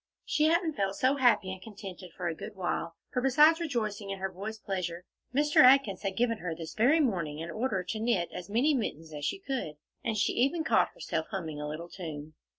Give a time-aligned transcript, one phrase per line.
[0.25, 4.17] She hadn't felt so happy and contented for a good while, for besides rejoicing in
[4.17, 5.57] her boys' pleasure, Mr.
[5.61, 9.25] Atkins had given her this very morning an order to knit as many mittens as
[9.25, 12.33] she could, and she even caught herself humming a little tune.